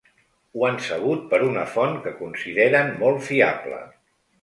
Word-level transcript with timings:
Ho 0.59 0.63
han 0.69 0.79
sabut 0.85 1.27
per 1.35 1.41
una 1.49 1.67
font 1.75 1.95
que 2.07 2.17
consideren 2.25 2.93
molt 3.07 3.25
fiable. 3.31 3.89